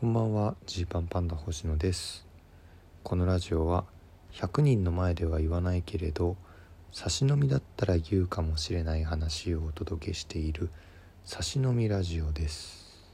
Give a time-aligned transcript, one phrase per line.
[0.00, 0.54] こんばんは。
[0.64, 2.26] ジーパンパンダ星野です。
[3.02, 3.84] このラジオは
[4.32, 6.38] 100人の前では言わないけれど
[6.90, 10.70] 差し飲みだったら言うかもしれない話をお届けしている
[11.26, 13.04] 差し飲みラジオです。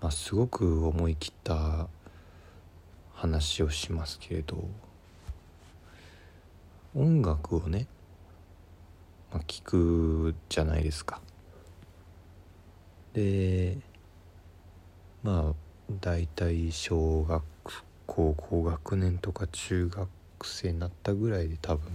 [0.00, 1.86] まあすごく思い切った
[3.12, 4.56] 話をしますけれど
[6.96, 7.88] 音楽をね、
[9.34, 11.20] まあ、聞くじゃないですか。
[13.12, 13.91] で
[15.22, 15.54] まあ
[16.00, 17.42] 大体小学
[18.06, 20.08] 校高学年とか中学
[20.44, 21.90] 生になったぐらいで多分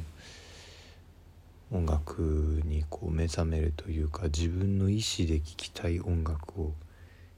[1.72, 6.74] 音楽にこう目覚めるというか自分の意思で聴きたい音楽を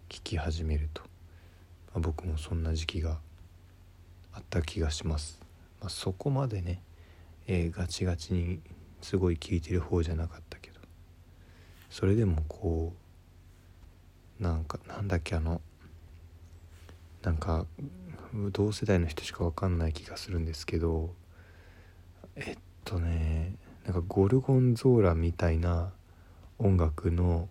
[0.07, 1.07] 聴き始めると、ま
[1.95, 3.17] あ、僕もそんな時期が
[4.33, 5.39] あった気がします、
[5.81, 6.81] まあ、そこまでね、
[7.47, 8.59] えー、ガチガチに
[9.02, 10.80] すごい聴いてる方じゃなかったけど。
[11.89, 12.94] それでもこ
[14.39, 15.59] うなんかなんだっけあの
[17.21, 17.65] なんか
[18.52, 21.13] 同世代の人しか分かんない気がするんですけど
[22.35, 25.91] えっとねなんかゴルゴンゾーラみたいな
[26.59, 27.49] 音楽の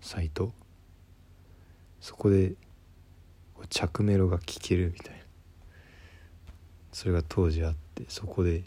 [0.00, 0.52] サイト？
[2.00, 2.54] そこで
[3.68, 5.22] 着メロが聴けるみたいな。
[6.92, 8.64] それが当時あってそこで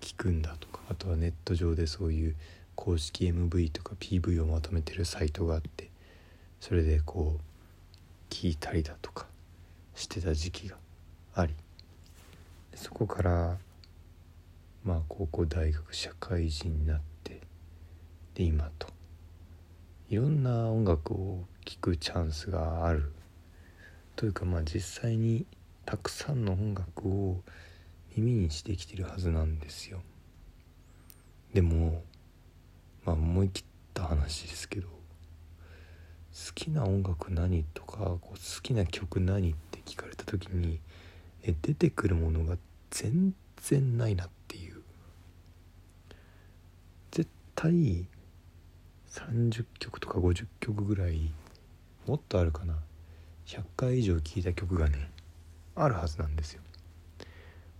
[0.00, 0.80] 聴くんだとか。
[0.88, 2.36] あとはネット上でそういう
[2.74, 5.90] 公式 MV とか PV をまとめてるサイトがあって
[6.60, 7.40] それでこう
[8.28, 9.26] 聴いたりだとか。
[9.94, 10.76] してた時期が
[11.34, 11.54] あり。
[12.74, 13.58] そこから
[14.84, 17.40] まあ高校大学社会人になって
[18.34, 18.88] で今と。
[20.10, 23.12] いろんな音楽を聴くチャンスがある。
[24.16, 25.46] というかまあ実際に
[25.86, 27.42] たくさんの音楽を
[28.16, 30.02] 耳にしてきてるはずなんですよ。
[31.52, 32.02] でも
[33.04, 39.54] まあ思い切った話ですけど好きな音楽何とかこう好きな曲何っ
[39.84, 40.80] 聞かれた時に
[41.42, 42.56] え出てくるものが
[42.90, 44.82] 全然ないなっていう。
[47.10, 48.06] 絶対
[49.10, 51.30] 30曲とか50曲ぐらい
[52.06, 52.74] もっとあるかな。
[53.46, 55.10] 100回以上聴いた曲がね
[55.74, 56.62] あるはずなんですよ。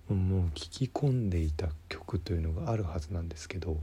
[0.08, 3.78] もう聴き込んでいた曲というのがあるはずなんですけど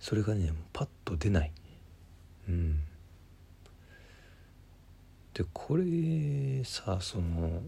[0.00, 1.52] それがねパッと出ない。
[2.48, 2.80] うん。
[5.34, 7.62] でこれさその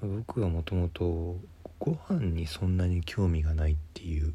[0.00, 1.36] 僕はもともと
[1.78, 4.32] ご飯にそんなに興味がないっていう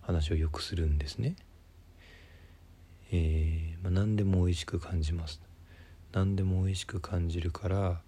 [0.00, 1.36] 話をよくするんですね。
[3.12, 5.40] えーまあ、何でも美味しく感じます。
[6.12, 8.00] 何でも美味しく感じるから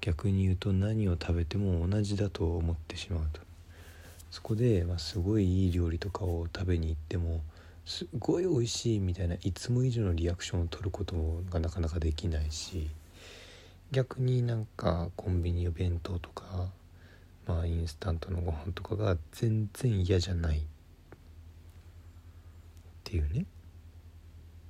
[0.00, 3.40] 逆に言うと何を食べても同じだと思ってしまうと
[4.30, 7.40] そこで、まあ、すごいいい料理とかを食べに行っても
[7.88, 12.90] すごい美味しいみたいないつも以上のリアクションを取ることがなかなかできないし
[13.92, 16.68] 逆になんかコンビニお弁当とか
[17.46, 20.62] まあインスタントのご飯とかが全然嫌じゃないっ
[23.04, 23.46] ていうね。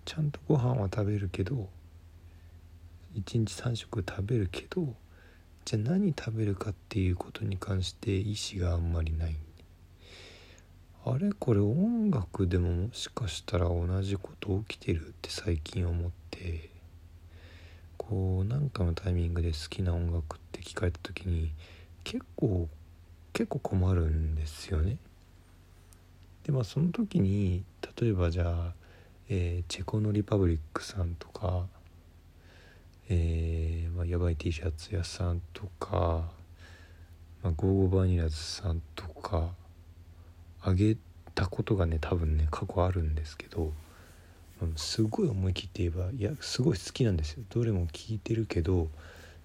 [0.04, 1.68] ちゃんとご飯は食べるけど
[3.16, 4.94] 1日3食食べるけど
[5.64, 9.47] じゃあ何食べるかっていうことに関して意思があんまりない。
[11.10, 11.32] あれ？
[11.32, 16.68] これ音楽でももしかしたら同じこと起きてるって最近思って
[17.96, 21.50] こう何かのタイミングで好きな音楽って聞かれた時に
[22.04, 22.68] 結構
[23.32, 24.98] 結構困るんですよね。
[26.44, 27.64] でまあその時に
[28.00, 28.72] 例えばじゃあ、
[29.28, 31.66] えー、チェコのリパブリックさんとか、
[33.08, 36.30] えーまあ、やばい T シャツ屋さんとか、
[37.42, 39.50] まあ、ゴーゴーバニラズさんとか
[40.62, 40.96] あげ
[41.34, 43.72] たことがね多分ね過去あるんですけど
[44.76, 47.44] すごい思い切って言えばいやすごい好きなんですよ。
[47.50, 48.88] どれも聞いてるけど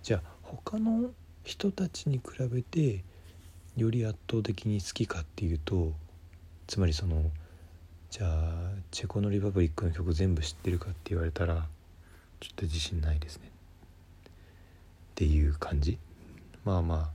[0.01, 1.11] じゃあ他の
[1.43, 3.03] 人たちに比べて
[3.77, 5.93] より圧倒的に好きかっていうと
[6.67, 7.23] つまりその
[8.09, 11.67] じゃあチェコのリパブリックの曲全部知ってるかって言われたら
[12.39, 13.43] ちょっと自信ないですね。
[13.45, 13.49] っ
[15.15, 15.97] ていう感じ。
[16.65, 17.09] まあまあ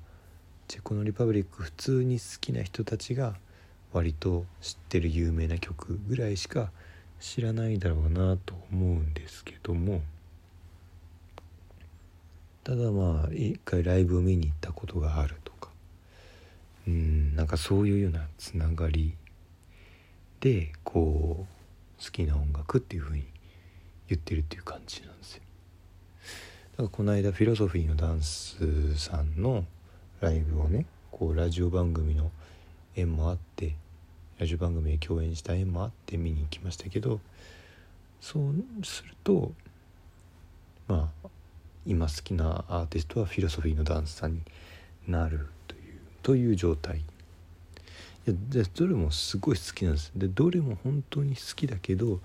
[0.69, 3.35] チェコのリパブリック普通に好きな人たちが
[3.99, 6.71] 割と知ってる有名な曲ぐらいしか
[7.19, 10.03] 知らないだろうなと思うんですけども
[12.63, 15.71] ただまあ一回ライブを見に行ったことがあるとか
[16.87, 19.15] うんなんかそういうようなつながり
[20.39, 21.45] でこ
[22.01, 23.25] う好きな音楽っていうふうに
[24.07, 25.43] 言ってるっていう感じなんですよ。
[26.73, 29.65] だからこの間フィロソフィーのダンスさんの
[30.21, 32.31] ライブをねこうラジオ番組の
[32.95, 33.75] 縁もあって
[34.39, 37.19] ラジオ番組で共演した縁もあって見に行きましたけど
[38.21, 38.55] そう
[38.85, 39.53] すると
[40.87, 41.29] まあ
[41.85, 44.41] 今好きなアーティストはフィロソフィーのダンサーに
[45.09, 46.99] なるというという状態。
[46.99, 47.03] い
[48.27, 50.13] やでどれもすごい好きなんです。
[50.15, 52.21] でどれも本当に好きだけど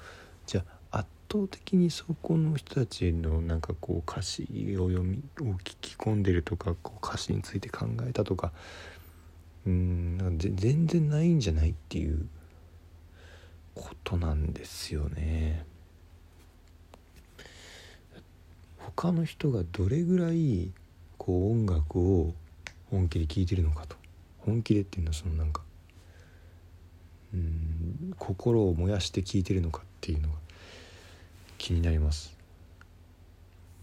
[0.46, 4.44] じゃあ圧倒的にそこの人たちのなんかこう歌詞
[4.78, 8.52] を読みを聞き込んでるとかこう歌詞について考えたとか
[9.66, 12.28] うんなんか全然ないんじゃないっていう
[13.76, 15.66] ことなんですよね。
[18.78, 20.72] 他の人がどれぐらい
[21.18, 22.34] こう音楽を
[22.92, 23.96] 本気で聴いてるのかと。
[24.40, 25.62] 本気でっていうのはそのなんか
[27.34, 30.36] うん心を燃やして聴いてるのかっていうのが
[31.58, 32.38] 気になります。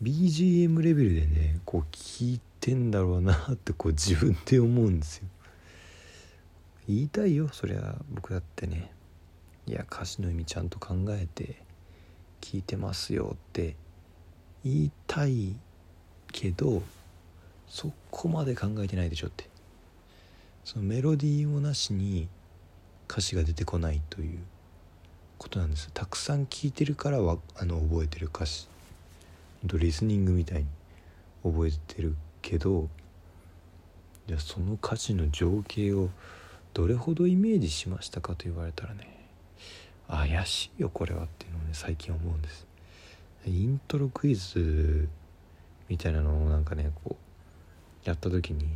[0.03, 5.29] BGM レベルでねこう聴いてんだろうなってこう自分で思うんですよ。
[6.91, 8.91] 言いたいよそりゃ僕だってね。
[9.67, 11.63] いや歌詞の意味ちゃんと考えて
[12.41, 13.77] 聞いてますよって
[14.65, 15.55] 言いたい
[16.33, 16.83] けど
[17.69, 19.49] そこまで考えてないでしょって。
[20.65, 22.29] そのメロディーもなしに
[23.09, 24.39] 歌詞が出てこないという
[25.39, 25.91] ことなんです。
[25.95, 28.69] たくさん聴いてるからはあの覚えてる歌詞。
[29.67, 30.67] とリスニングみたいに
[31.45, 32.89] 覚えてるけど
[34.29, 36.09] いやその歌詞の情景を
[36.73, 39.29] どれほどイメージしましたかと言われたらね
[40.09, 42.67] 怪しいよこれはっていうのをね最近思うんです。
[43.47, 45.09] イントロクイズ
[45.89, 48.69] みたいなのをなんかねこうやった時に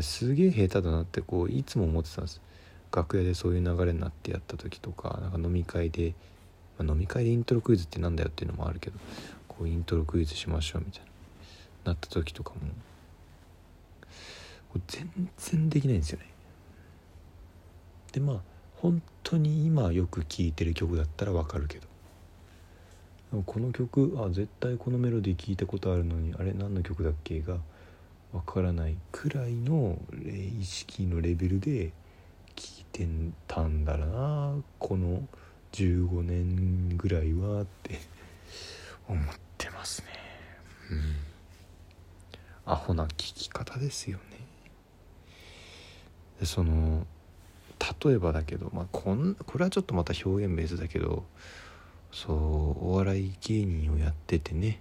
[0.00, 2.40] すげえ下手だなってこういつも思ってたんです。
[2.94, 6.14] 楽屋でそういう流れになってやった時とかなんか飲み会で、
[6.78, 8.98] まあ、飲み会でイントロクイズってなんだよっていうのもあるけど
[9.48, 11.06] こうイントロクイズしましょうみたいな
[11.84, 12.56] なった時とかも
[14.86, 16.31] 全然できないんですよね。
[18.12, 18.40] でまあ
[18.76, 21.92] 本当に今よく聴いてる曲だったらわかるけど。
[23.46, 27.56] この曲あ絶対このメロディー聞いたことあるのにあれ何の曲だっけが
[28.34, 29.98] わからないくらいの
[30.60, 31.92] 意識のレベルで
[32.54, 33.08] 聞いて
[33.46, 35.26] たんだろうなこの
[35.72, 38.00] 15年ぐらいはって
[39.08, 39.24] 思っ
[39.56, 40.08] てますね。
[40.90, 40.94] う
[42.70, 42.72] ん。
[42.72, 44.22] アホな聞き方ですよね。
[46.40, 47.06] でその
[48.04, 51.24] 例えばだけど、まあ、こんこれはちょっとまた表現ベースだけど
[52.12, 52.36] そう
[52.90, 54.80] お笑い芸人をやっててね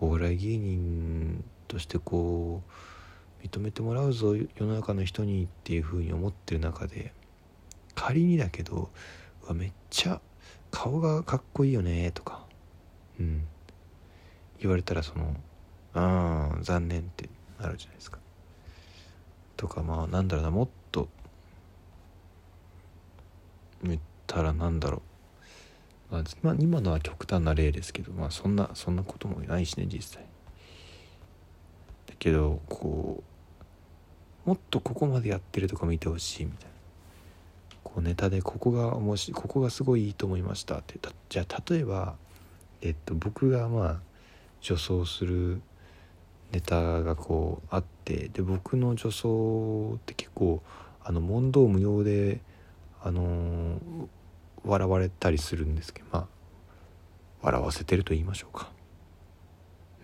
[0.00, 2.62] お笑い芸人としてこ
[3.42, 7.12] う認めてもらうぞ世の中の人にっていうふうに思ってる中で
[7.94, 8.90] 仮にだけど
[9.44, 10.20] うわめっちゃ
[10.70, 12.44] 顔がかっこいいよねとか
[13.20, 13.46] うん。
[14.62, 15.36] 言われたらその
[15.94, 17.28] ああ残念って
[17.60, 18.18] なるじゃないですか。
[19.56, 21.08] とかまあなんだろうなもっと
[23.90, 25.02] 言ったらなんだろ
[26.10, 26.14] う。
[26.42, 30.24] まあ、今のは極端な例ですけどまあそんなそんなこともないしね実際。
[32.06, 33.22] だけどこ
[34.44, 36.72] うもっとここまでやってるとか見てほしいみたいな。
[37.84, 40.98] こうネタでここが面白いここがすごいいいと思いましたって。
[41.28, 42.14] じゃあ例えば
[42.82, 44.00] えっと僕がまあ
[44.60, 45.62] 女装する
[46.52, 50.62] ネタがこうあってで僕の女装って結構
[51.02, 52.40] あの問答無用で
[53.02, 54.08] あのー
[54.64, 56.26] 笑われたりするんですけどまあ
[57.42, 58.70] 笑わせてると言いましょうか。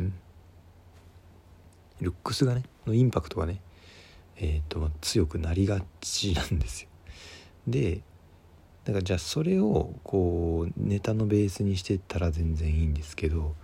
[0.00, 0.12] うん。
[2.00, 3.60] ルックスがねのインパクトがね
[4.36, 6.88] えっ、ー、と強くなりがちなんですよ。
[7.68, 8.00] で
[8.84, 13.54] だからじゃあそれをこうネタのベースにしてたら全然いいんですけど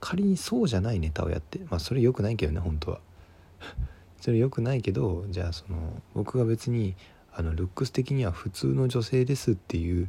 [0.00, 3.00] 仮にそうじゃないネタをやってまあそれ良くないけどね本当は。
[4.20, 6.96] それ良くないけどじゃあその僕が別に
[7.34, 10.08] あのルックス的には普通の女性ですっていう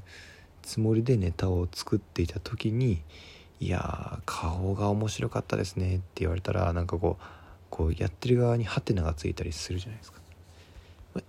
[0.61, 3.01] つもりでネタを作っていた時に
[3.59, 7.23] 「いや顔が面白かったですね」って言われたらなんかこう
[7.69, 10.19] こうやってる側にハテナがついたりするじゃないですか。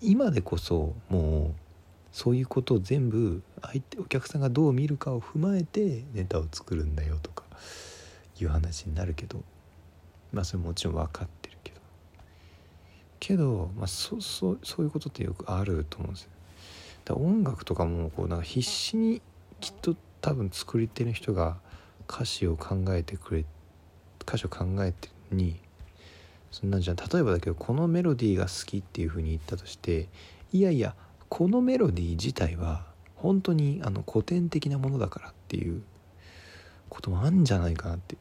[0.00, 1.60] 今でこそもう
[2.10, 7.44] そういうことを全部相手お客さんがどう見るかを踏まえてネタを作るんだよとか
[8.40, 9.42] いう話になるけど
[10.32, 11.28] まあそれもちろん分かっ
[13.26, 16.30] けど、まあ、そそそういうことってよくあると思うんですよ。
[17.04, 19.20] だ音楽とかもこうなんか必死に
[19.60, 21.58] きっと多分作り手の人が
[22.08, 23.44] 歌詞を考えてくれ
[24.22, 25.56] 歌詞を考えてに
[26.50, 30.08] そんなんじゃ例えばだけどこのメロディーが好きっていうふうに言ったとして
[30.52, 30.94] いやいや
[31.28, 32.84] このメロディー自体は
[33.16, 35.82] 本当にあの古典的なものだからっていう
[36.88, 38.16] こともあるんじゃないかなって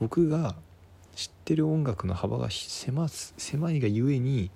[0.00, 0.54] 僕が
[1.14, 4.50] 知ってる音楽の幅が狭狭いがゆえに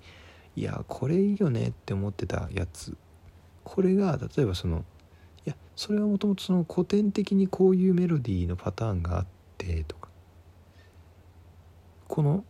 [0.55, 2.97] いやこれいいよねって思ってたやつ。
[3.63, 4.85] これが例えばその
[5.45, 10.09] いやそれはもともとその古典的にこういうメロディーのパターンがあってとか。
[12.07, 12.43] この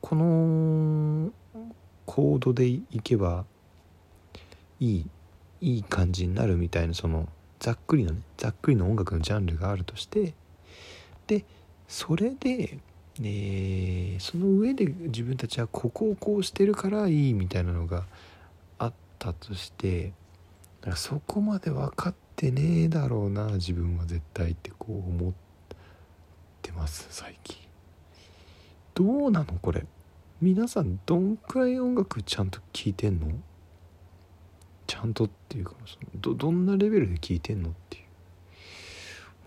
[0.00, 1.32] この
[2.04, 3.44] コードでいけば
[4.80, 5.06] いい
[5.60, 7.28] いい感じになるみたいなその
[7.60, 10.34] ざっくりのねざっくりの音楽のジャンルがあるとして。
[11.26, 11.44] で
[11.88, 12.78] それで、
[13.22, 18.04] えー、その上で自分たちはここをこうしてるからいいみたいなのが
[18.78, 20.12] あったとして
[20.94, 25.32] そこまで分かってねえだろうな自分は絶対ってこう思っ
[26.60, 27.56] てます最近。
[28.94, 29.84] どうなのこれ？
[30.40, 33.28] 皆さんどんくらい音楽ちゃんと聴いてんの？
[34.86, 38.04] ちゃんとっていうかそのどどんなレベルで聴いてんのっていう。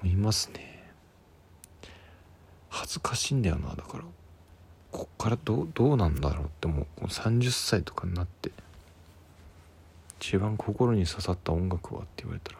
[0.04, 0.69] 思いますね。
[2.80, 4.06] 恥ずかしいんだよなだから。
[4.92, 8.52] こっからどどうなんだろうってもう30歳とかになって。
[10.22, 12.60] 一番心に刺さった音楽はって言われたら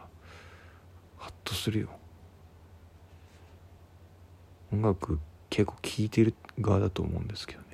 [1.18, 1.88] ハッとするよ。
[4.72, 7.66] 音楽結構聴いてる側だと思うんですけどね。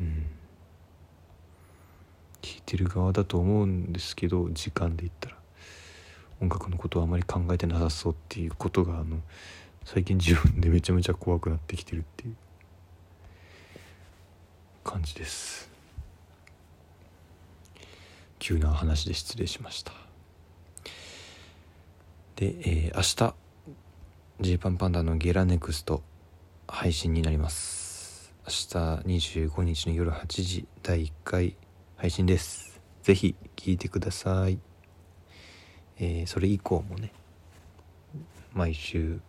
[0.00, 0.26] うん。
[2.42, 5.36] 聴いてる側だと思うんですけど時間で言ったら。
[6.42, 9.20] 音楽のことはあまり考えてなさそうっていうことがあの
[9.84, 12.36] 最近自分でめちゃめちゃ怖くなってきてるっていう
[14.84, 15.70] 感じです。
[18.38, 19.92] 急な話で失礼しました。
[22.36, 23.34] で、えー、明日
[24.40, 26.02] ジーパンパンダのゲラネクスト
[26.66, 28.32] 配信になります。
[28.44, 31.56] 明日25日の夜8時第1回
[31.96, 32.80] 配信です。
[33.02, 34.58] ぜひ聞いてください。
[35.98, 37.12] えー、それ以降もね
[38.52, 39.20] 毎週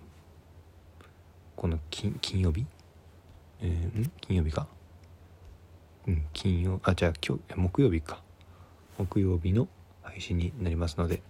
[1.64, 2.66] この金金曜日？
[3.62, 4.12] えー、ん？
[4.20, 4.68] 金曜日か？
[6.06, 8.22] うん金曜あじゃあ今日木曜日か。
[8.98, 9.70] 木曜日の
[10.02, 11.22] 配信になりますので。